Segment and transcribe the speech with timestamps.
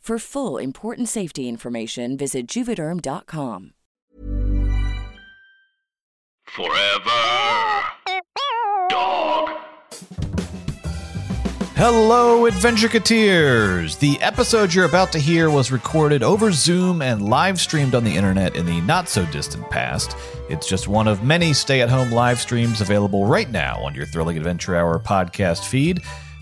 [0.00, 3.74] For full important safety information, visit juvederm.com.
[6.46, 7.82] Forever.
[8.88, 9.50] Dog.
[11.76, 13.98] Hello, Adventureketeers!
[13.98, 18.16] The episode you're about to hear was recorded over Zoom and live streamed on the
[18.16, 20.16] internet in the not so distant past.
[20.48, 24.06] It's just one of many stay at home live streams available right now on your
[24.06, 26.00] Thrilling Adventure Hour podcast feed.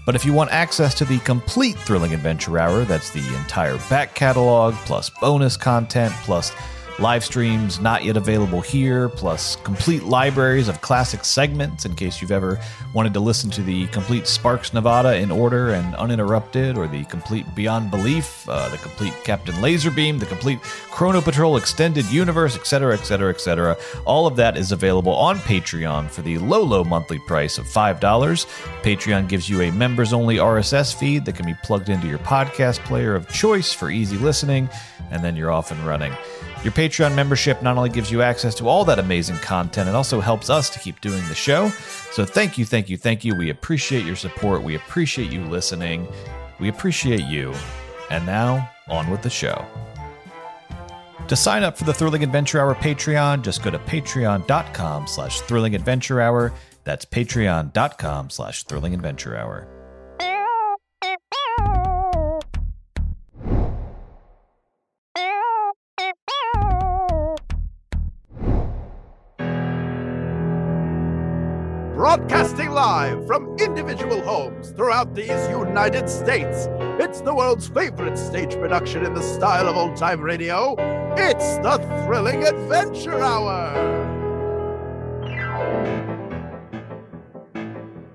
[0.08, 4.14] But if you want access to the complete Thrilling Adventure Hour, that's the entire back
[4.14, 6.50] catalog, plus bonus content, plus
[6.98, 12.32] live streams not yet available here, plus complete libraries of classic segments in case you've
[12.32, 12.59] ever
[12.92, 17.47] wanted to listen to the complete Sparks Nevada in order and uninterrupted, or the complete
[17.54, 20.60] Beyond Belief, uh, the complete Captain Laserbeam, the complete
[20.91, 23.76] Chrono Patrol Extended Universe, etc., etc., etc.
[24.04, 28.00] All of that is available on Patreon for the low, low monthly price of $5.
[28.82, 32.78] Patreon gives you a members only RSS feed that can be plugged into your podcast
[32.81, 34.69] player of choice for easy listening,
[35.10, 36.12] and then you're off and running.
[36.64, 40.20] Your Patreon membership not only gives you access to all that amazing content, it also
[40.20, 41.69] helps us to keep doing the show.
[42.10, 43.36] So thank you, thank you, thank you.
[43.36, 44.62] We appreciate your support.
[44.62, 46.08] We appreciate you listening.
[46.58, 47.54] We appreciate you.
[48.10, 49.64] And now, on with the show.
[51.28, 55.75] To sign up for the Thrilling Adventure Hour Patreon, just go to patreon.com slash thrilling
[55.75, 56.54] adventure hour.
[56.84, 58.94] That's patreon.com slash thrilling
[72.58, 76.66] Broadcasting live from individual homes throughout these United States.
[76.98, 80.74] It's the world's favorite stage production in the style of old time radio.
[81.16, 83.86] It's the Thrilling Adventure Hour.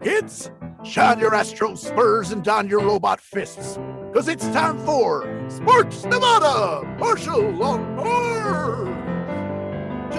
[0.02, 0.52] Kids,
[0.84, 3.80] shine your astro spurs and don your robot fists,
[4.12, 9.13] because it's time for Sparks Nevada, Marshal on Mars.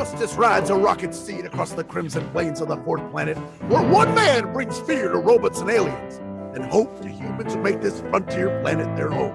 [0.04, 3.38] Justice rides a rocket steed across the crimson plains of the fourth planet,
[3.68, 6.18] where one man brings fear to robots and aliens,
[6.54, 9.34] and hope to humans who make this frontier planet their home.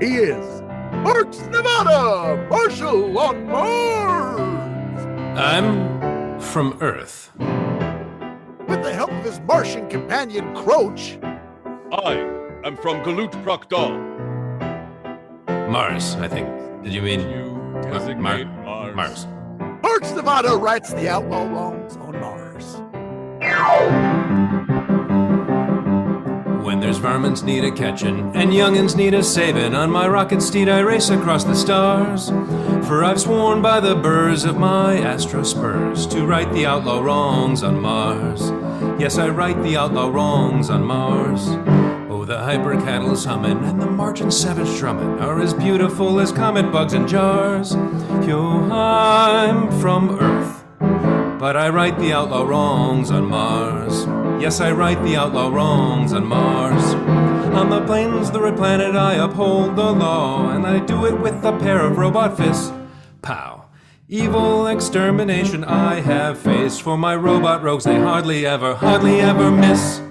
[0.00, 0.44] He is
[0.88, 5.06] Sparks Nevada, Marshal on Mars.
[5.38, 7.30] I'm from Earth.
[7.38, 11.22] With the help of his Martian companion Croach,
[11.92, 12.14] I
[12.66, 13.90] am from Galut Proctor.
[15.70, 16.48] Mars, I think.
[16.82, 18.96] Did you mean You Ma- designate Mar- Mars.
[18.96, 19.26] Mars?
[19.88, 22.76] Sparks Nevada rights the outlaw wrongs on Mars.
[26.62, 30.68] When there's varmints need a catchin' and youngins need a savin', on my rocket steed
[30.68, 32.28] I race across the stars.
[32.86, 37.62] For I've sworn by the burrs of my astro spurs to right the outlaw wrongs
[37.62, 38.50] on Mars.
[39.00, 41.48] Yes, I right the outlaw wrongs on Mars.
[42.10, 46.70] Oh, the hyper cattle's humming and the marching savage drumming are as beautiful as comet
[46.70, 47.72] bugs in jars.
[48.26, 48.68] Yo,
[49.88, 50.64] from Earth,
[51.40, 54.04] but I right the outlaw wrongs on Mars.
[54.38, 56.92] Yes, I right the outlaw wrongs on Mars.
[57.56, 61.42] On the plains, the red planet, I uphold the law, and I do it with
[61.42, 62.70] a pair of robot fists.
[63.22, 63.64] Pow.
[64.10, 70.02] Evil extermination I have faced for my robot rogues, they hardly ever, hardly ever miss.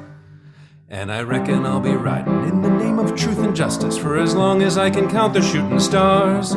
[0.90, 2.77] And I reckon I'll be riding in the
[3.18, 6.54] truth and justice for as long as I can count the shooting stars.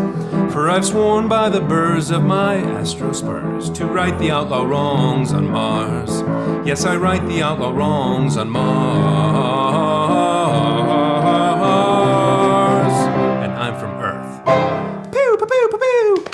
[0.52, 5.32] For I've sworn by the burrs of my astro spurs to right the outlaw wrongs
[5.32, 6.20] on Mars.
[6.66, 8.68] Yes, I right the outlaw wrongs on Mars.
[13.42, 14.44] And I'm from Earth.
[15.12, 16.24] Pew, pew, pew, pew, pew.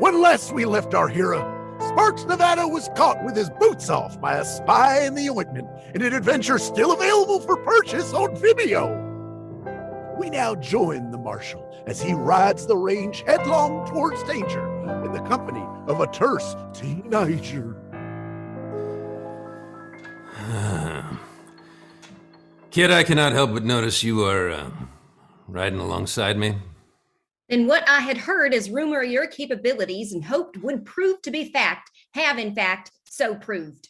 [0.00, 1.53] When last we left our hero,
[1.94, 6.02] Sparks Nevada was caught with his boots off by a spy in the ointment in
[6.02, 10.18] an adventure still available for purchase on Vimeo.
[10.18, 14.66] We now join the Marshal as he rides the range headlong towards danger
[15.04, 17.76] in the company of a terse teenager.
[22.72, 24.68] Kid, I cannot help but notice you are uh,
[25.46, 26.56] riding alongside me.
[27.48, 31.30] Then what I had heard as rumor of your capabilities and hoped would prove to
[31.30, 33.88] be fact have in fact so proved.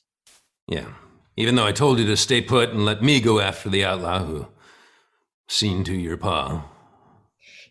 [0.66, 0.92] Yeah.
[1.36, 4.24] Even though I told you to stay put and let me go after the outlaw
[4.24, 4.46] who
[5.48, 6.68] seen to your pa.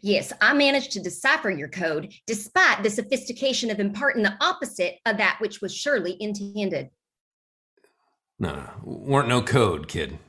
[0.01, 5.17] Yes, I managed to decipher your code despite the sophistication of imparting the opposite of
[5.17, 6.89] that which was surely intended.
[8.37, 10.19] No, no, weren't no code, kid.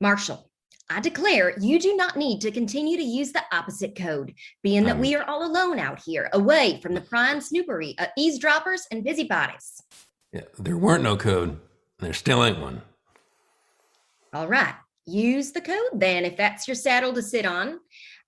[0.00, 0.48] Marshal,
[0.90, 4.98] I declare you do not need to continue to use the opposite code, being that
[4.98, 9.82] we are all alone out here, away from the prime snoopery of eavesdroppers and busybodies.
[10.32, 11.50] Yeah, there weren't no code.
[11.50, 11.58] and
[11.98, 12.82] There still ain't one.
[14.34, 14.74] All right,
[15.06, 17.78] use the code then if that's your saddle to sit on.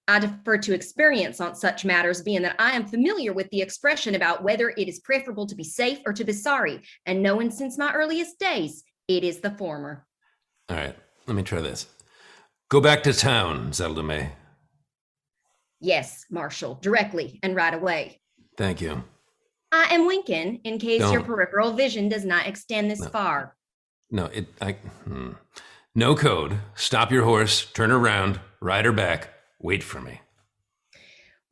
[0.07, 4.15] I defer to experience on such matters, being that I am familiar with the expression
[4.15, 7.79] about whether it is preferable to be safe or to be sorry, and knowing since
[7.79, 10.07] my earliest days, it is the former.
[10.69, 10.95] All right,
[11.27, 11.87] let me try this.
[12.75, 14.31] Go back to town, Zelda May.
[15.81, 18.19] Yes, Marshal, directly and right away.
[18.59, 19.05] Thank you.
[19.71, 21.25] I am winking in case your Don't.
[21.25, 23.11] peripheral vision does not extend this No.
[23.11, 23.57] far.
[24.11, 24.49] No, it.
[24.61, 24.73] I.
[25.05, 25.35] Hmm.
[25.95, 26.59] No code.
[26.75, 27.65] Stop your horse.
[27.65, 28.41] Turn around.
[28.61, 29.29] Ride her back.
[29.61, 30.21] Wait for me.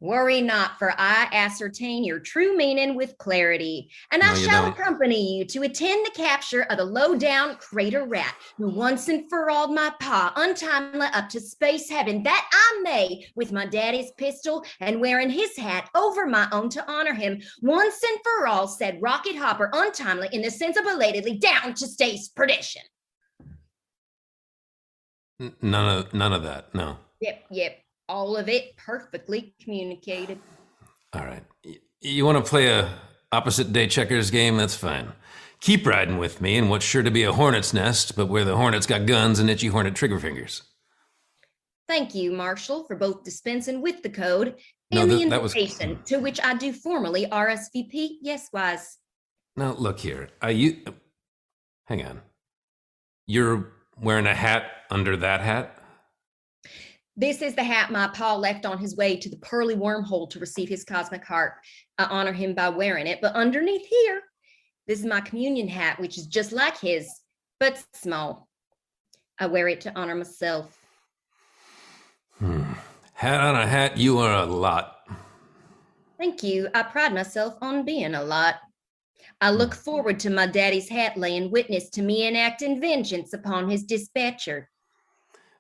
[0.03, 4.63] Worry not, for I ascertain your true meaning with clarity, and I No, you shall
[4.65, 4.73] don't.
[4.73, 9.31] accompany you to attend the capture of the low down crater rat who once and
[9.31, 14.11] for all my pa untimely up to space heaven that I may, with my daddy's
[14.19, 18.67] pistol and wearing his hat over my own to honor him, once and for all
[18.67, 22.83] said Rocket Hopper untimely in the sense of belatedly down to space perdition.
[25.39, 26.75] None of none of that.
[26.75, 26.97] No.
[27.21, 27.79] Yep, yep,
[28.13, 30.39] all of it perfectly communicated.
[31.15, 31.43] All right.
[32.03, 32.99] You want to play a
[33.33, 34.59] opposite day checkers game?
[34.59, 35.13] That's fine.
[35.61, 38.57] Keep riding with me in what's sure to be a hornet's nest, but where the
[38.57, 40.63] hornet's got guns and itchy hornet trigger fingers.
[41.89, 44.57] Thank you, Marshall, for both dispensing with the code
[44.91, 48.19] No, and the that was- invitation to which I do formally RSVP.
[48.21, 48.99] Yes, wise.
[49.57, 50.29] Now look here.
[50.41, 50.83] I you.
[51.87, 52.21] Hang on.
[53.27, 55.79] You're wearing a hat under that hat.
[57.17, 60.39] This is the hat my pa left on his way to the pearly wormhole to
[60.39, 61.55] receive his cosmic heart.
[61.99, 64.23] I honor him by wearing it, but underneath here,
[64.87, 67.09] this is my communion hat, which is just like his,
[67.61, 68.49] but small.
[69.39, 70.79] I wear it to honor myself.
[72.39, 72.63] Hmm.
[73.13, 73.99] Hat on a hat.
[73.99, 75.07] You are a lot.
[76.19, 76.69] Thank you.
[76.75, 78.57] I pride myself on being a lot.
[79.41, 83.85] I look forward to my daddy's hat laying witness to me enacting vengeance upon his
[83.85, 84.71] dispatcher.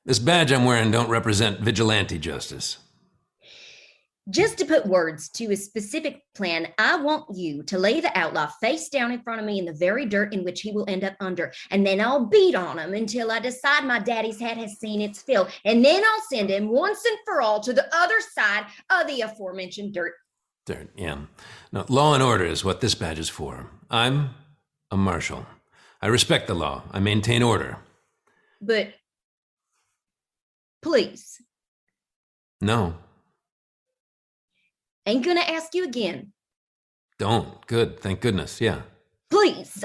[0.04, 2.78] This badge I'm wearing don't represent vigilante justice.
[4.30, 8.46] Just to put words to a specific plan, I want you to lay the outlaw
[8.60, 11.02] face down in front of me in the very dirt in which he will end
[11.02, 11.52] up under.
[11.70, 15.22] And then I'll beat on him until I decide my daddy's hat has seen its
[15.22, 15.48] fill.
[15.64, 19.22] And then I'll send him once and for all to the other side of the
[19.22, 20.14] aforementioned dirt.
[20.66, 21.18] Dirt, yeah.
[21.72, 23.70] Now, law and order is what this badge is for.
[23.90, 24.30] I'm
[24.90, 25.46] a marshal.
[26.00, 26.82] I respect the law.
[26.92, 27.78] I maintain order.
[28.60, 28.94] But
[30.82, 31.40] please,
[32.60, 32.94] No,
[35.06, 36.32] ain't gonna ask you again.
[37.18, 37.64] don't.
[37.66, 38.00] Good.
[38.00, 38.60] Thank goodness.
[38.60, 38.82] Yeah.
[39.30, 39.84] Please,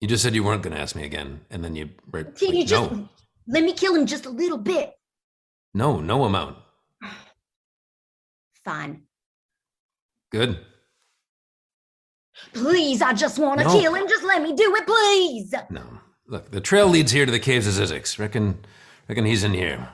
[0.00, 1.90] You just said you weren't to ask me again, and then you.
[2.10, 3.08] Right, can you just no,
[3.46, 4.92] let me kill him just a little bit?
[5.74, 6.56] no, no amount.
[8.64, 9.02] Fine.
[10.32, 10.58] Good.
[12.54, 13.80] Please, I just want to No.
[13.80, 14.08] kill him.
[14.08, 15.54] Just let me do it, please.
[15.70, 16.00] No.
[16.26, 18.18] Look, the trail leads here to the caves of Zizix.
[18.18, 18.64] Reckon,
[19.08, 19.88] reckon he's in here.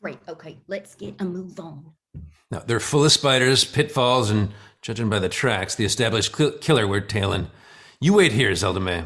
[0.00, 0.18] Great.
[0.28, 1.92] Okay, let's get a move on.
[2.50, 4.50] Now, they're full of spiders, pitfalls, and
[4.82, 7.48] judging by the tracks, the established cl- killer we're tailing.
[8.00, 9.04] You wait here, Zelda May.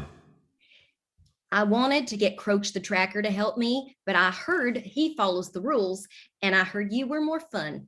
[1.51, 5.51] I wanted to get Croach the tracker to help me, but I heard he follows
[5.51, 6.07] the rules,
[6.41, 7.87] and I heard you were more fun.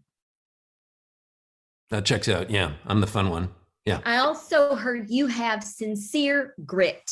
[1.90, 2.50] That checks out.
[2.50, 3.50] Yeah, I'm the fun one.
[3.86, 4.00] Yeah.
[4.06, 7.12] I also heard you have sincere grit,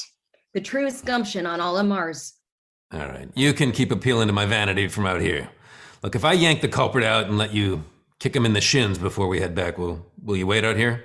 [0.53, 2.33] the truest gumption on all of Mars.
[2.91, 3.29] All right.
[3.35, 5.49] You can keep appealing to my vanity from out here.
[6.03, 7.83] Look, if I yank the culprit out and let you
[8.19, 11.03] kick him in the shins before we head back, will will you wait out here?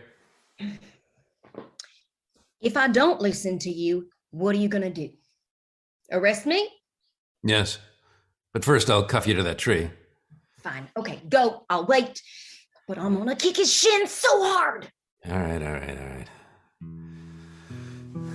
[2.61, 5.11] If I don't listen to you, what are you going to do?
[6.13, 6.69] Arrest me?
[7.43, 7.79] Yes.
[8.53, 9.91] But first, I'll cuff you to that tree.
[10.61, 10.89] Fine.
[10.97, 11.65] Okay, go.
[11.69, 12.23] I'll wait.
[12.87, 14.89] But I'm going to kick his shin so hard.
[15.29, 16.29] All right, all right, all right.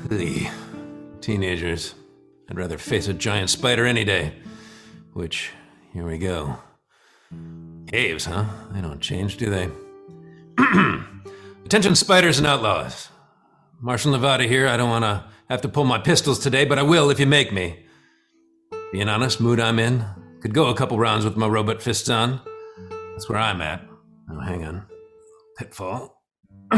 [0.10, 0.50] The
[1.22, 1.96] Teenagers.
[2.50, 4.34] I'd rather face a giant spider any day.
[5.14, 5.52] Which,
[5.94, 6.58] here we go.
[7.88, 8.46] Caves, huh?
[8.72, 9.70] They don't change, do they?
[11.66, 13.10] Attention, spiders and outlaws.
[13.82, 14.68] Marshal Nevada here.
[14.68, 17.26] I don't want to have to pull my pistols today, but I will if you
[17.26, 17.86] make me.
[18.92, 20.06] Being honest, mood I'm in.
[20.42, 22.40] Could go a couple rounds with my robot fists on.
[23.12, 23.84] That's where I'm at.
[24.32, 24.86] Oh, hang on.
[25.58, 26.24] Pitfall.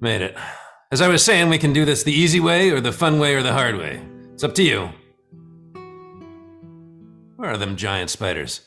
[0.00, 0.36] Made it.
[0.90, 3.34] As I was saying, we can do this the easy way, or the fun way,
[3.34, 4.02] or the hard way.
[4.42, 4.88] It's up to you.
[7.36, 8.62] Where are them giant spiders?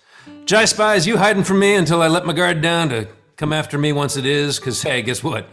[0.45, 3.77] Jai spies, you hiding from me until I let my guard down to come after
[3.77, 4.57] me once it is?
[4.57, 5.49] Because, hey, guess what?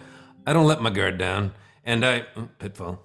[0.46, 1.54] I don't let my guard down.
[1.82, 2.24] And I.
[2.36, 3.04] oh, pitfall.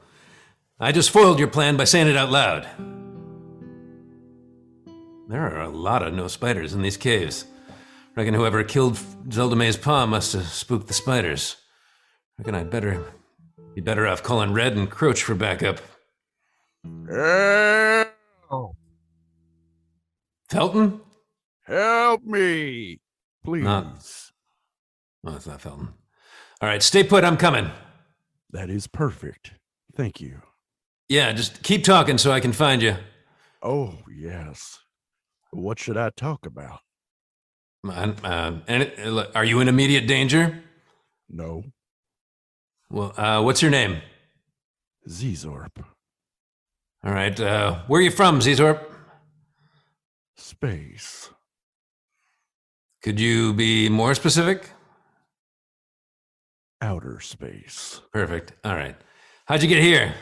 [0.79, 2.67] I just foiled your plan by saying it out loud.
[5.27, 7.45] There are a lot of no spiders in these caves.
[8.15, 8.99] Reckon whoever killed
[9.31, 11.55] Zelda May's pa must have spooked the spiders.
[12.37, 13.03] Reckon I'd better
[13.73, 15.81] be better off calling Red and Croach for backup.
[18.49, 18.75] Help,
[20.49, 21.01] Felton?
[21.65, 22.99] help me,
[23.43, 24.31] please.
[25.25, 25.89] Oh, it's not Felton.
[26.61, 27.23] All right, stay put.
[27.23, 27.69] I'm coming.
[28.51, 29.51] That is perfect.
[29.95, 30.41] Thank you.
[31.09, 32.95] Yeah, just keep talking so I can find you.
[33.61, 34.79] Oh, yes.
[35.51, 36.79] What should I talk about?
[37.87, 38.91] Uh, uh, and
[39.35, 40.61] are you in immediate danger?
[41.29, 41.63] No,
[42.89, 44.01] Well, uh, what's your name?
[45.09, 45.83] Zezorp.
[47.03, 48.83] All right, uh, where are you from, Zezorp?
[50.35, 51.29] Space.
[53.03, 54.71] Could you be more specific?
[56.81, 58.01] Outer space.
[58.11, 58.53] Perfect.
[58.63, 58.95] All right.
[59.45, 60.15] How'd you get here?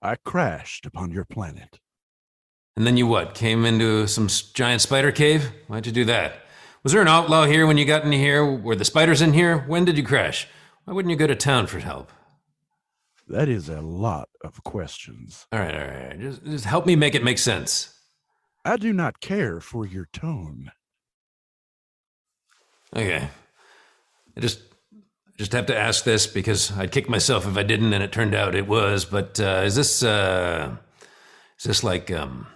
[0.00, 1.80] I crashed upon your planet.
[2.76, 3.34] And then you what?
[3.34, 5.50] Came into some giant spider cave?
[5.66, 6.42] Why'd you do that?
[6.82, 8.44] Was there an outlaw here when you got in here?
[8.44, 9.58] Were the spiders in here?
[9.66, 10.46] When did you crash?
[10.84, 12.12] Why wouldn't you go to town for help?
[13.28, 15.46] That is a lot of questions.
[15.52, 16.02] All right, all right.
[16.02, 16.20] all right.
[16.20, 17.92] Just, just help me make it make sense.
[18.64, 20.70] I do not care for your tone.
[22.94, 23.28] Okay.
[24.36, 24.60] I just
[25.00, 28.12] I just have to ask this because I'd kick myself if I didn't, and it
[28.12, 29.04] turned out it was.
[29.04, 30.76] But uh, is this uh,
[31.58, 32.46] is this like um,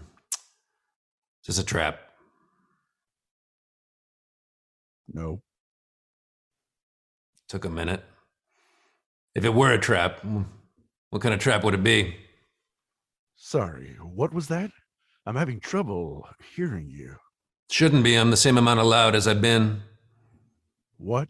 [1.42, 2.00] is this a trap?
[5.12, 5.42] No,
[7.50, 8.04] Took a minute.
[9.34, 10.24] If it were a trap,
[11.10, 12.16] what kind of trap would it be?
[13.40, 13.96] sorry.
[14.00, 14.70] What was that?
[15.26, 17.16] I'm having trouble hearing you.
[17.70, 18.14] Shouldn't be.
[18.14, 19.82] I'm the same amount of loud as I've been.
[20.98, 21.28] What?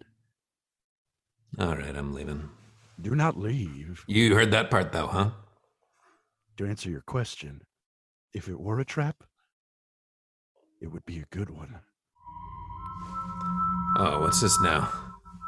[1.58, 2.50] All right, I'm leaving.
[3.00, 4.04] Do not leave.
[4.06, 5.30] You heard that part though, huh?
[6.58, 7.62] To answer your question,
[8.34, 9.22] if it were a trap,
[10.80, 11.80] it would be a good one.
[13.96, 14.92] Oh, what's this now?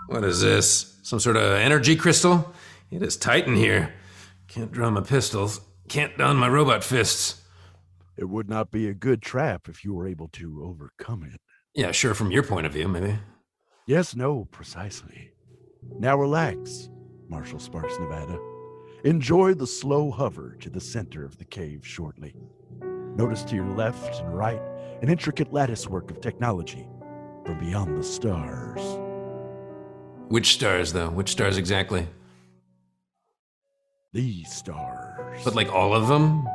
[0.09, 0.99] What is this?
[1.03, 2.53] Some sort of energy crystal?
[2.91, 3.93] It is tight in here.
[4.53, 5.63] Can't draw my pistols.
[5.89, 7.41] Can't don my robot fists.
[8.19, 11.41] It would not be a good trap if you were able to overcome it.
[11.75, 13.19] Yeah, sure, from your point of view, maybe.
[13.87, 15.31] Yes, no, precisely.
[15.99, 16.91] Now relax,
[17.31, 18.39] Marshal Sparks, Nevada.
[19.05, 22.35] Enjoy the slow hover to the center of the cave shortly.
[23.17, 24.61] Notice to your left and right
[25.01, 26.87] an intricate latticework of technology
[27.47, 28.83] from beyond the stars.
[30.29, 31.09] Which stars, though?
[31.09, 32.07] Which stars exactly?
[34.13, 35.41] These stars.
[35.43, 36.47] But like all of them?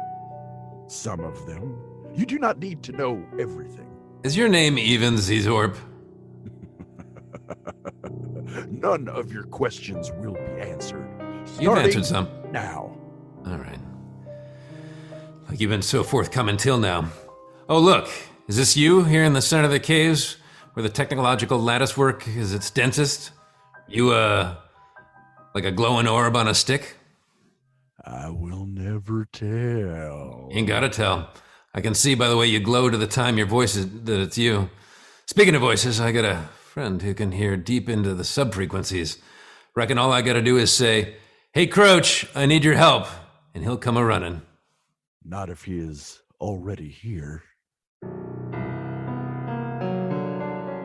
[0.89, 1.77] some of them.
[2.15, 3.89] You do not need to know everything.
[4.23, 5.75] Is your name even Zizorp?
[8.71, 11.05] None of your questions will be answered.
[11.59, 12.29] You've answered some.
[12.51, 12.95] Now.
[13.45, 13.79] All right.
[15.49, 17.09] Like you've been so forthcoming till now.
[17.67, 18.07] Oh, look.
[18.47, 20.37] Is this you here in the center of the caves
[20.73, 23.31] where the technological lattice work is its densest?
[23.89, 24.55] You, uh,
[25.53, 26.95] Like a glowing orb on a stick?
[28.07, 30.47] I will never tell.
[30.53, 31.29] Ain't gotta tell.
[31.73, 34.21] I can see by the way you glow to the time your voice is that
[34.21, 34.69] it's you.
[35.25, 39.19] Speaking of voices, I got a friend who can hear deep into the subfrequencies.
[39.75, 41.17] Reckon all I gotta do is say,
[41.51, 43.07] Hey Croach, I need your help,
[43.53, 44.41] and he'll come a running.
[45.25, 47.43] Not if he is already here.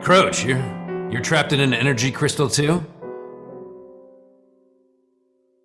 [0.01, 2.85] Croach, you're you're trapped in an energy crystal too?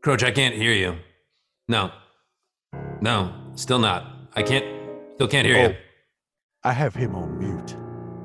[0.04, 0.98] Croach, I can't hear you.
[1.68, 1.92] No.
[3.00, 4.06] No, still not.
[4.34, 4.64] I can't
[5.14, 5.76] still can't hear Oh, you.
[6.64, 7.76] I have him on mute.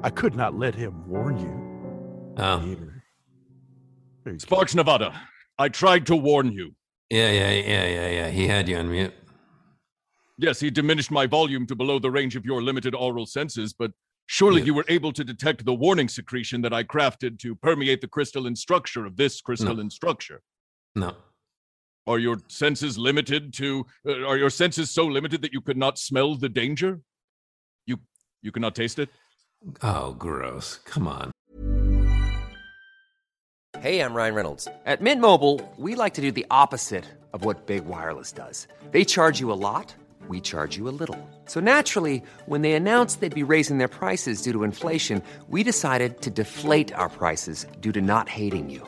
[0.04, 2.34] I could not let him warn you.
[2.38, 2.60] Oh.
[2.60, 3.04] Here.
[4.24, 4.44] There you go.
[4.44, 5.14] Sparks Nevada,
[5.60, 6.74] I tried to warn you.
[7.10, 8.30] Yeah, yeah, yeah, yeah, yeah.
[8.30, 9.14] He had you on mute.
[10.38, 13.92] Yes, he diminished my volume to below the range of your limited aural senses, but
[14.26, 14.66] surely Yeah.
[14.68, 18.56] you were able to detect the warning secretion that I crafted to permeate the crystalline
[18.56, 20.42] structure of this crystalline structure.
[20.96, 21.16] No.
[22.06, 25.98] Are your senses limited to uh, are your senses so limited that you could not
[25.98, 27.00] smell the danger?
[27.86, 27.98] You
[28.42, 29.10] you cannot taste it?
[29.82, 30.80] Oh, gross.
[30.86, 31.32] Come on.
[33.80, 34.68] Hey, I'm Ryan Reynolds.
[34.86, 38.68] At Mint Mobile, we like to do the opposite of what Big Wireless does.
[38.92, 39.96] They charge you a lot,
[40.28, 41.18] we charge you a little.
[41.46, 46.22] So naturally, when they announced they'd be raising their prices due to inflation, we decided
[46.22, 48.88] to deflate our prices due to not hating you.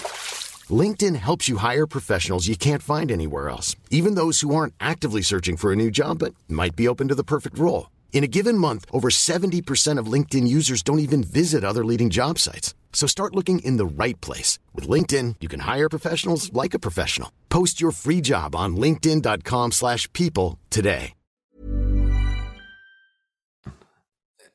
[0.71, 5.23] LinkedIn helps you hire professionals you can't find anywhere else, even those who aren't actively
[5.23, 7.89] searching for a new job but might be open to the perfect role.
[8.13, 12.37] In a given month, over 70% of LinkedIn users don't even visit other leading job
[12.37, 12.75] sites.
[12.93, 14.59] So start looking in the right place.
[14.75, 17.31] With LinkedIn, you can hire professionals like a professional.
[17.49, 21.13] Post your free job on linkedin.com slash people today.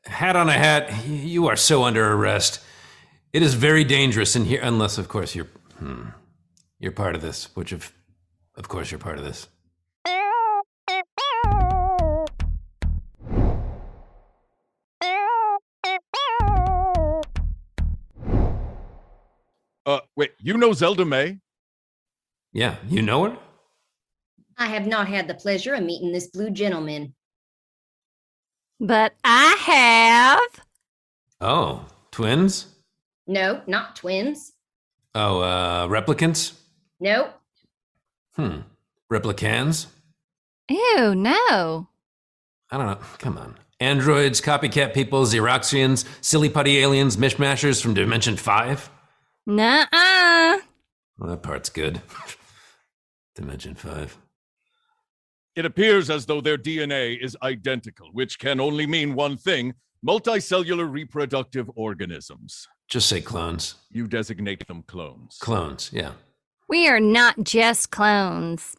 [0.04, 2.60] Hat on a hat, you are so under arrest.
[3.32, 6.08] It is very dangerous in here, unless, of course, you're hmm,
[6.78, 7.54] you're part of this.
[7.54, 7.92] Which, of
[8.54, 9.48] of course, you're part of this.
[19.86, 21.38] Uh wait, you know Zelda May?
[22.52, 23.38] Yeah, you know her.
[24.58, 27.14] I have not had the pleasure of meeting this blue gentleman.
[28.80, 30.64] But I have.
[31.40, 32.74] Oh, twins.
[33.26, 34.52] No, not twins.
[35.18, 36.52] Oh, uh, replicants.
[37.00, 37.30] No,
[38.34, 38.58] Hmm,
[39.10, 39.86] replicans.
[40.68, 41.88] Ew, no.
[42.70, 42.98] I don't know.
[43.18, 43.56] Come on.
[43.80, 48.90] Androids, copycat people, Xeroxians, silly putty aliens, mishmashers from Dimension 5?
[49.46, 50.58] Nuh-uh.
[51.18, 52.02] Well, that part's good.
[53.34, 54.18] Dimension 5.
[55.54, 59.72] It appears as though their DNA is identical, which can only mean one thing
[60.06, 62.68] multicellular reproductive organisms.
[62.88, 63.74] Just say clones.
[63.90, 65.38] You designate them clones.
[65.40, 66.12] Clones, yeah.
[66.68, 68.76] We are not just clones.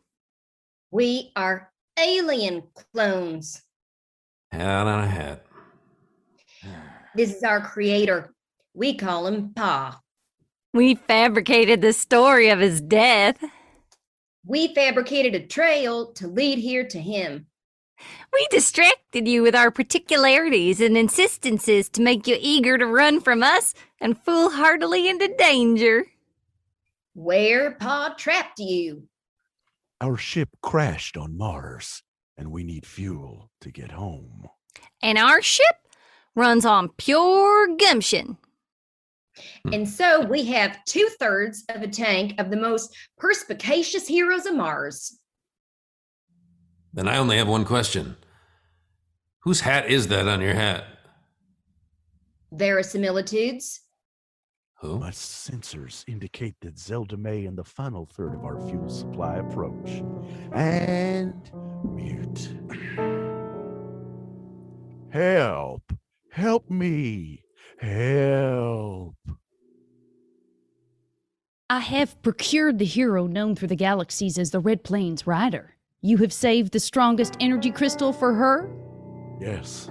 [0.91, 3.63] we are alien clones.
[4.51, 5.45] Hat on a hat.
[7.15, 8.31] This is our creator.
[8.75, 9.99] We call him Pa.
[10.71, 13.43] We fabricated the story of his death.
[14.45, 17.46] We fabricated a trail to lead here to him.
[18.33, 23.43] We distracted you with our particularities and insistences to make you eager to run from
[23.43, 26.05] us and foolhardily into danger.
[27.13, 29.07] Where Pa trapped you.
[29.99, 32.03] Our ship crashed on Mars,
[32.37, 34.47] and we need fuel to get home.
[35.01, 35.75] And our ship
[36.35, 38.37] runs on pure gumption.
[39.63, 39.73] Hmm.
[39.73, 44.55] And so we have two thirds of a tank of the most perspicacious heroes of
[44.55, 45.19] Mars.
[46.97, 48.17] Then I only have one question.
[49.41, 50.83] Whose hat is that on your hat?
[52.51, 53.81] Verisimilitudes.
[54.79, 54.97] Who?
[54.97, 60.01] My sensors indicate that Zelda May and the final third of our fuel supply approach.
[60.53, 61.51] And
[61.83, 62.49] mute.
[65.11, 65.93] Help!
[66.31, 67.43] Help me!
[67.79, 69.17] Help!
[71.69, 75.76] I have procured the hero known through the galaxies as the Red Plains Rider.
[76.03, 78.69] You have saved the strongest energy crystal for her?
[79.41, 79.89] Yes,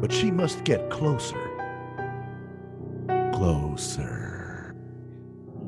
[0.00, 1.36] but she must get closer.
[3.34, 4.76] Closer.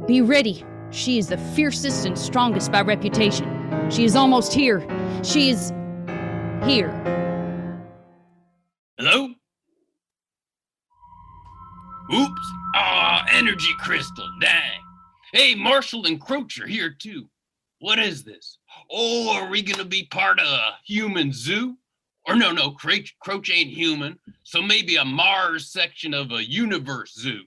[0.07, 0.64] Be ready.
[0.90, 3.90] She is the fiercest and strongest by reputation.
[3.90, 4.81] She is almost here.
[5.24, 5.70] She is
[6.64, 6.90] here.
[8.96, 9.35] Hello?
[12.14, 12.53] Oops.
[12.76, 14.29] Ah, energy crystal.
[14.40, 14.81] Dang.
[15.33, 17.29] Hey, Marshall and are here too.
[17.81, 18.60] What is this?
[18.92, 21.76] Oh, are we gonna be part of a human zoo?
[22.26, 24.18] Or no, no, Croach, Croach ain't human.
[24.42, 27.42] So maybe a Mars section of a universe zoo.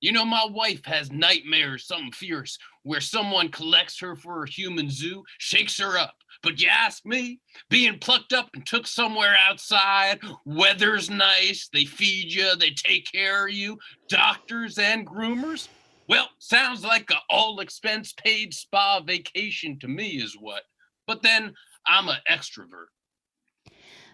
[0.00, 4.90] You know, my wife has nightmares, something fierce, where someone collects her for a human
[4.90, 6.14] zoo, shakes her up.
[6.42, 12.30] But you ask me, being plucked up and took somewhere outside, weather's nice, they feed
[12.30, 15.68] you, they take care of you, doctors and groomers.
[16.08, 20.62] Well, sounds like a all expense paid spa vacation to me, is what.
[21.06, 21.54] But then
[21.86, 22.86] I'm an extrovert.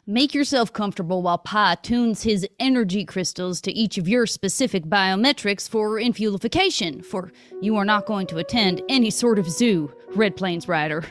[0.06, 5.68] Make yourself comfortable while Pi tunes his energy crystals to each of your specific biometrics
[5.68, 10.66] for infuelification, for you are not going to attend any sort of zoo, Red Plains
[10.66, 11.04] Rider.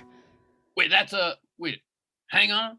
[0.75, 1.35] Wait, that's a.
[1.57, 1.81] Wait,
[2.29, 2.77] hang on.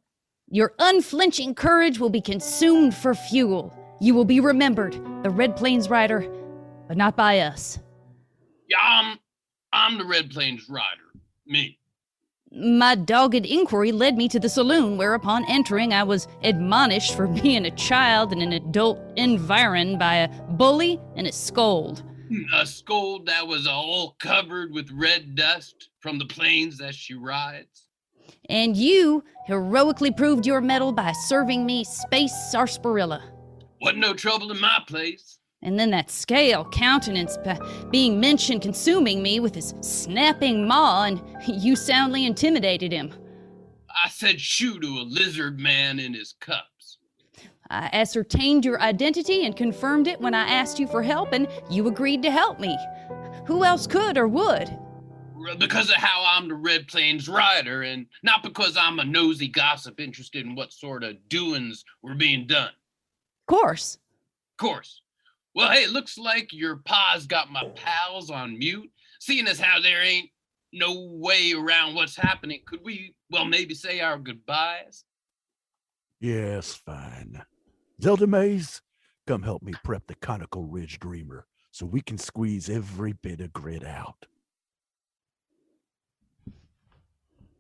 [0.48, 3.72] Your unflinching courage will be consumed for fuel.
[4.00, 6.26] You will be remembered, the Red Plains Rider,
[6.88, 7.78] but not by us.
[8.70, 9.18] Yeah, I'm,
[9.72, 10.86] I'm the Red Plains Rider.
[11.44, 11.76] Me.
[12.52, 17.26] My dogged inquiry led me to the saloon, where upon entering I was admonished for
[17.42, 22.04] being a child in an adult environ by a bully and a scold.
[22.28, 27.14] Hmm, a scold that was all covered with red dust from the plains that she
[27.14, 27.88] rides.
[28.48, 33.20] And you heroically proved your mettle by serving me space sarsaparilla.
[33.80, 35.39] Wasn't no trouble in my place.
[35.62, 37.36] And then that scale countenance
[37.90, 43.12] being mentioned consuming me with his snapping maw, and you soundly intimidated him.
[44.04, 46.98] I said shoo to a lizard man in his cups.
[47.68, 51.86] I ascertained your identity and confirmed it when I asked you for help, and you
[51.88, 52.76] agreed to help me.
[53.46, 54.76] Who else could or would?
[55.58, 60.00] Because of how I'm the Red Plains Rider, and not because I'm a nosy gossip
[60.00, 62.68] interested in what sort of doings were being done.
[62.68, 63.98] Of course.
[64.52, 65.00] Of course.
[65.54, 68.90] Well, hey, it looks like your pa's got my pals on mute.
[69.20, 70.30] Seeing as how there ain't
[70.72, 75.04] no way around what's happening, could we, well, maybe say our goodbyes?
[76.20, 77.42] Yes, fine.
[78.00, 78.80] Zelda Maze,
[79.26, 83.52] come help me prep the conical ridge dreamer so we can squeeze every bit of
[83.52, 84.26] grit out.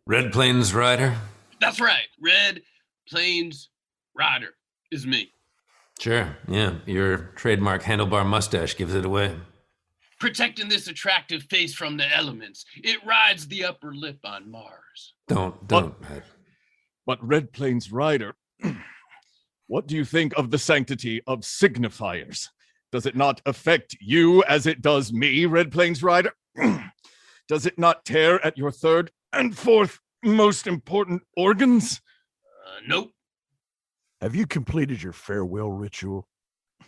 [0.06, 1.16] Red Plains Rider?
[1.60, 2.08] That's right.
[2.20, 2.62] Red
[3.08, 3.70] Plains
[4.16, 4.54] Rider
[4.90, 5.32] is me.
[6.00, 6.76] Sure, yeah.
[6.86, 9.36] Your trademark handlebar mustache gives it away.
[10.18, 12.64] Protecting this attractive face from the elements.
[12.76, 15.14] It rides the upper lip on Mars.
[15.28, 15.94] Don't, don't.
[17.04, 18.34] But Red Plains Rider,
[19.66, 22.48] what do you think of the sanctity of signifiers?
[22.92, 26.32] Does it not affect you as it does me, Red Plains Rider?
[27.48, 32.00] does it not tear at your third and fourth most important organs?
[32.66, 33.12] Uh, nope.
[34.20, 36.28] Have you completed your farewell ritual?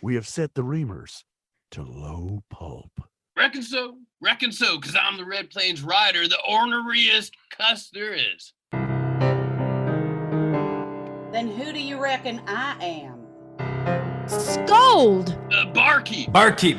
[0.03, 1.23] We have set the reamers
[1.71, 2.91] to low pulp.
[3.35, 3.95] Reckon so.
[4.21, 8.53] Reckon so, because I'm the Red Plains Rider, the orneriest cuss there is.
[11.31, 14.29] Then who do you reckon I am?
[14.29, 15.35] Scold!
[15.51, 16.31] Uh, barkeep.
[16.31, 16.77] Barkeep.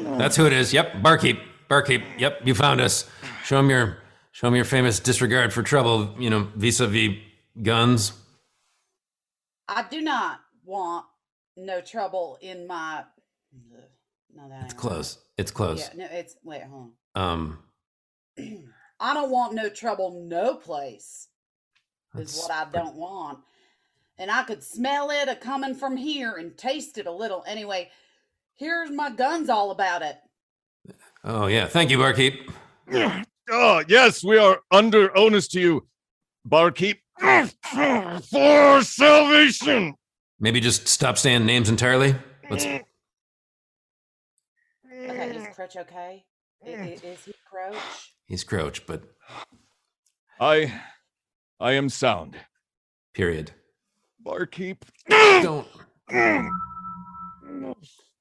[0.00, 0.72] That's who it is.
[0.72, 1.38] Yep, barkeep.
[1.68, 2.02] Barkeep.
[2.18, 3.08] Yep, you found us.
[3.44, 3.98] Show him your
[4.32, 7.18] show him your famous disregard for trouble, you know, vis-a-vis
[7.62, 8.14] guns.
[9.74, 11.06] I do not want
[11.56, 13.04] no trouble in my.
[14.34, 15.18] No, that It's ain't close.
[15.38, 15.80] It's close.
[15.80, 17.58] Yeah, no, it's wait, hold Um.
[19.00, 21.28] I don't want no trouble, no place.
[22.14, 23.38] Is what I don't want,
[24.18, 27.42] and I could smell it a coming from here and taste it a little.
[27.46, 27.90] Anyway,
[28.54, 30.18] here's my guns all about it.
[31.24, 31.66] Oh yeah.
[31.66, 32.50] Thank you, barkeep.
[33.50, 35.86] Oh, yes, we are under onus to you,
[36.44, 37.02] barkeep.
[37.18, 39.94] For salvation.
[40.40, 42.14] Maybe just stop saying names entirely.
[42.50, 42.82] Let's Okay,
[45.36, 46.24] is Crouch okay?
[46.64, 48.14] I- i- Is he Crouch?
[48.26, 49.02] he's Crouch, but
[50.40, 50.82] I
[51.60, 52.36] I am sound.
[53.14, 53.52] period.
[54.20, 54.84] Barkeep.
[55.08, 55.66] Don't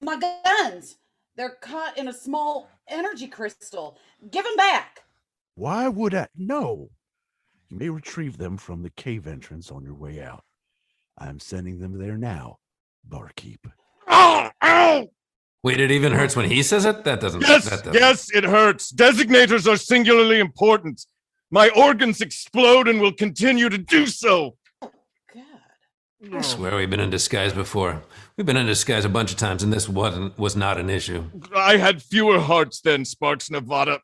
[0.02, 0.98] My guns!
[1.36, 3.98] They're caught in a small energy crystal.
[4.30, 5.04] Give them back!
[5.56, 6.28] Why would I?
[6.36, 6.90] No.
[7.72, 10.44] You may retrieve them from the cave entrance on your way out.
[11.18, 12.58] I'm sending them there now,
[13.06, 13.66] barkeep.
[14.10, 14.52] Ow!
[14.62, 15.08] Ow!
[15.64, 17.06] Wait, it even hurts when he says it?
[17.06, 18.92] That doesn't Yes, that doesn't yes, it hurts.
[18.92, 21.06] Designators are singularly important.
[21.50, 24.58] My organs explode and will continue to do so.
[24.82, 24.92] God.
[26.34, 28.04] I swear we've been in disguise before.
[28.36, 31.24] We've been in disguise a bunch of times, and this wasn't was not an issue.
[31.56, 34.02] I had fewer hearts then, Sparks Nevada.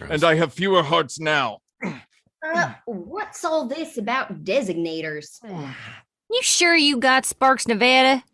[0.00, 1.58] And I have fewer hearts now.
[2.54, 5.38] Uh, what's all this about designators?
[6.28, 8.24] You sure you got Sparks Nevada?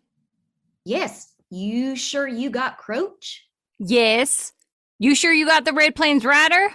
[0.83, 3.37] Yes, You sure you got Croach?
[3.77, 4.51] Yes.
[4.97, 6.69] You sure you got the Red Plains Rider?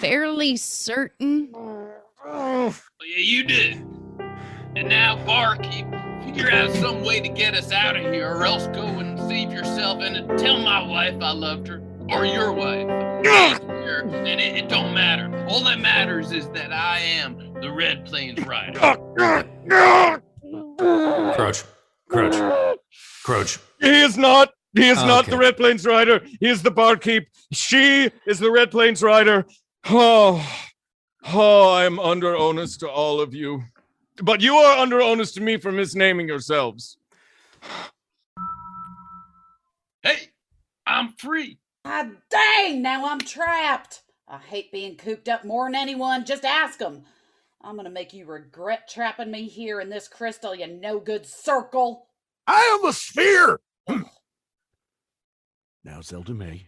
[0.00, 1.50] Fairly certain.
[2.24, 3.84] Well, yeah, you did.
[4.76, 5.86] And now, barkeep,
[6.22, 9.50] figure out some way to get us out of here, or else go and save
[9.52, 13.60] yourself and tell my wife I loved her, or your wife.
[13.86, 15.46] Here, and it, it don't matter.
[15.48, 18.80] All that matters is that I am the Red Plains Rider.
[21.36, 21.62] Crouch.
[22.08, 22.76] Crouch.
[23.22, 23.58] Crouch.
[23.80, 24.52] He is not.
[24.74, 26.20] He is not the Red Plains Rider.
[26.40, 27.28] He is the barkeep.
[27.52, 29.46] She is the Red Plains Rider.
[29.88, 30.44] Oh,
[31.32, 33.62] oh, I'm under onus to all of you.
[34.20, 36.98] But you are under onus to me for misnaming yourselves.
[40.02, 40.32] Hey,
[40.84, 41.60] I'm free.
[41.88, 44.02] Ah, dang, now I'm trapped.
[44.26, 46.24] I hate being cooped up more than anyone.
[46.24, 47.04] Just ask them.
[47.62, 52.08] I'm gonna make you regret trapping me here in this crystal, you no good circle.
[52.44, 53.60] I am a sphere.
[55.84, 56.66] now, Zelda May,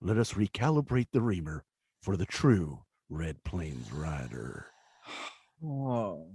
[0.00, 1.64] let us recalibrate the reamer
[2.00, 4.66] for the true Red Plains Rider.
[5.64, 6.28] Oh.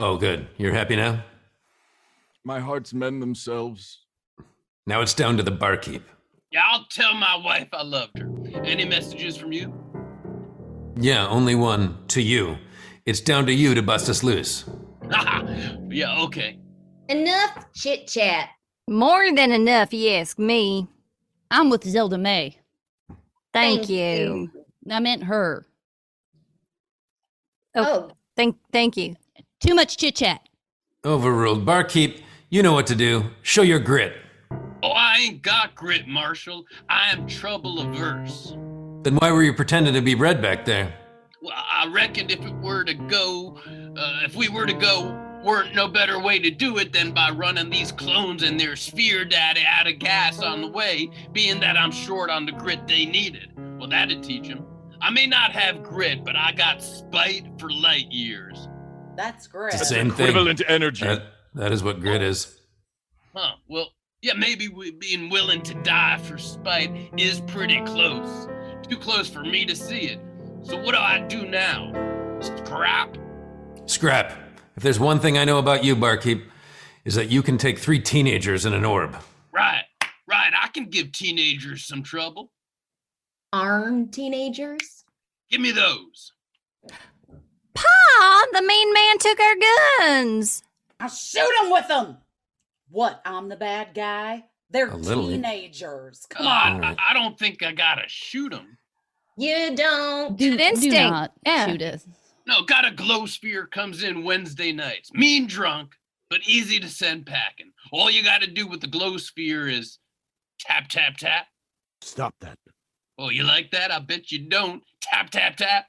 [0.00, 0.48] Oh, good.
[0.56, 1.22] You're happy now?
[2.44, 4.06] My hearts mend themselves.
[4.86, 6.02] Now it's down to the barkeep.
[6.52, 8.30] Yeah, I'll tell my wife I loved her.
[8.62, 9.72] Any messages from you?
[10.96, 11.96] Yeah, only one.
[12.08, 12.58] To you.
[13.06, 14.64] It's down to you to bust us loose.
[15.88, 16.58] yeah, okay.
[17.08, 18.50] Enough chit chat.
[18.86, 20.86] More than enough, you ask me.
[21.50, 22.58] I'm with Zelda May.
[23.54, 24.50] Thank, Thank you.
[24.90, 25.66] I meant her.
[27.74, 29.16] Oh, oh, Thank thank you.
[29.60, 30.46] Too much chit chat.
[31.04, 31.64] Overruled.
[31.64, 33.30] Barkeep, you know what to do.
[33.40, 34.14] Show your grit.
[34.82, 36.64] Oh, I ain't got grit, Marshall.
[36.88, 38.56] I am trouble averse.
[39.02, 40.92] Then why were you pretending to be red back there?
[41.40, 43.58] Well, I reckoned if it were to go,
[43.96, 47.30] uh, if we were to go, weren't no better way to do it than by
[47.30, 51.76] running these clones and their sphere data out of gas on the way, being that
[51.76, 53.50] I'm short on the grit they needed.
[53.78, 54.64] Well, that'd teach them.
[55.00, 58.68] I may not have grit, but I got spite for light years.
[59.16, 59.74] That's grit.
[59.74, 60.28] It's the same thing.
[60.28, 61.06] Equivalent energy.
[61.06, 61.22] That,
[61.54, 62.60] that is what grit is.
[63.34, 63.90] Huh, well,
[64.22, 68.48] yeah, maybe we being willing to die for spite is pretty close.
[68.88, 70.20] Too close for me to see it.
[70.62, 71.92] So what do I do now?
[72.40, 73.18] Scrap?
[73.86, 74.32] Scrap.
[74.76, 76.44] If there's one thing I know about you, barkeep,
[77.04, 79.16] is that you can take three teenagers in an orb.
[79.52, 79.84] Right,
[80.28, 80.52] right.
[80.56, 82.52] I can give teenagers some trouble.
[83.52, 85.04] armed teenagers?
[85.50, 86.32] Give me those.
[87.74, 89.54] Pa, the main man took our
[89.98, 90.62] guns.
[91.00, 92.18] I'll shoot him with them.
[92.92, 93.22] What?
[93.24, 94.44] I'm the bad guy?
[94.70, 96.26] They're teenagers.
[96.28, 96.84] Come Uh, on.
[96.84, 98.76] I, I don't think I gotta shoot them.
[99.38, 100.36] You don't.
[100.36, 100.94] Do, Good do instinct.
[100.94, 101.66] not Yeah.
[101.66, 102.06] shoot us.
[102.46, 105.10] No, got a glow sphere comes in Wednesday nights.
[105.14, 105.94] Mean drunk,
[106.28, 107.72] but easy to send packing.
[107.92, 109.98] All you gotta do with the glow sphere is
[110.58, 111.46] tap, tap, tap.
[112.02, 112.58] Stop that.
[113.18, 113.90] Oh, you like that?
[113.90, 114.82] I bet you don't.
[115.00, 115.86] Tap, tap, tap.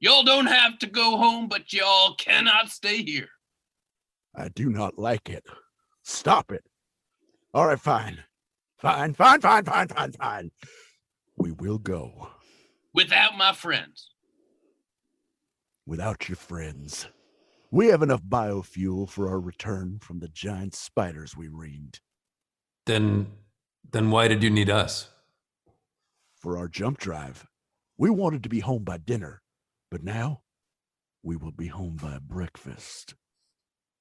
[0.00, 3.28] Y'all don't have to go home, but y'all cannot stay here.
[4.34, 5.44] I do not like it.
[6.04, 6.64] Stop it.
[7.52, 8.18] All right, fine.
[8.78, 10.50] Fine, fine, fine, fine, fine, fine.
[11.36, 12.28] We will go
[12.92, 14.10] Without my friends.
[15.86, 17.08] without your friends.
[17.70, 21.98] We have enough biofuel for our return from the giant spiders we reamed.
[22.86, 23.26] Then,
[23.90, 25.08] then why did you need us?
[26.40, 27.46] For our jump drive,
[27.98, 29.42] we wanted to be home by dinner,
[29.90, 30.42] but now
[31.22, 33.14] we will be home by breakfast.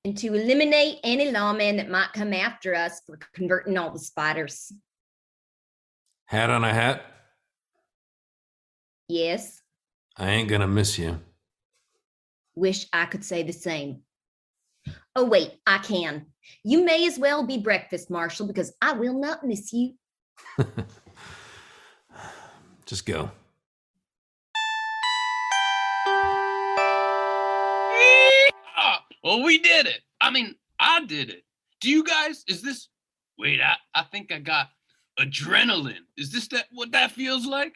[0.05, 4.73] And to eliminate any lawman that might come after us for converting all the spiders.
[6.25, 7.05] Hat on a hat?
[9.07, 9.61] Yes,
[10.17, 11.19] I ain't gonna miss you.
[12.55, 14.01] wish I could say the same.
[15.15, 16.25] Oh, wait, I can.
[16.63, 19.93] You may as well be breakfast, Marshall, because I will not miss you.
[22.85, 23.31] Just go.
[29.23, 30.01] Well, we did it.
[30.21, 31.43] I mean, I did it.
[31.81, 32.89] Do you guys, is this,
[33.37, 34.67] wait, I, I think I got
[35.19, 36.05] adrenaline.
[36.17, 37.73] Is this that what that feels like?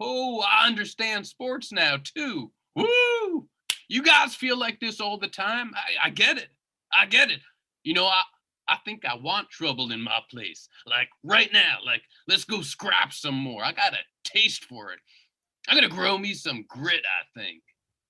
[0.00, 2.52] Oh, I understand sports now too.
[2.76, 3.48] Woo!
[3.88, 5.72] You guys feel like this all the time.
[5.74, 6.48] I, I get it.
[6.92, 7.40] I get it.
[7.82, 8.22] You know, I,
[8.68, 10.68] I think I want trouble in my place.
[10.86, 13.64] Like right now, like let's go scrap some more.
[13.64, 14.98] I got a taste for it.
[15.68, 17.62] I'm gonna grow me some grit, I think.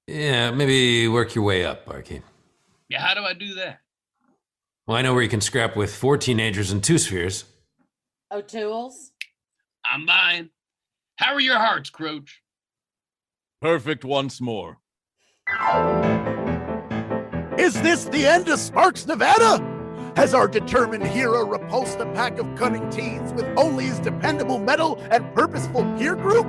[0.07, 2.23] Yeah, maybe work your way up, barkeep.
[2.89, 3.81] Yeah, how do I do that?
[4.87, 7.45] Well, I know where you can scrap with four teenagers and two spheres.
[8.31, 9.13] Oh, O'Toole's?
[9.85, 10.51] I'm buying.
[11.17, 12.31] How are your hearts, Croach?
[13.61, 14.79] Perfect once more.
[17.59, 19.65] Is this the end of Sparks, Nevada?
[20.17, 24.99] Has our determined hero repulsed a pack of cunning teens with only his dependable metal
[25.11, 26.47] and purposeful peer group?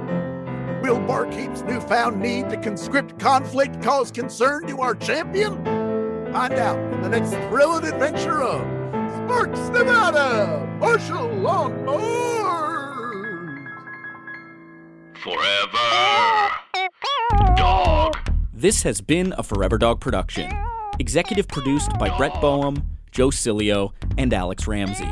[0.81, 5.78] Will Barkeep's newfound need to conscript conflict cause concern to our champion?
[6.31, 8.61] Find out in the next thrilling adventure of
[9.11, 10.63] Sparks, Nevada!
[10.79, 11.99] Marshal Mars!
[15.23, 16.49] Forever.
[17.55, 18.15] Dog.
[18.53, 20.51] This has been a Forever Dog production.
[20.99, 25.11] Executive produced by Brett Boehm, Joe Cilio, and Alex Ramsey.